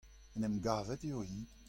[0.35, 1.39] en em gavet eo-hi.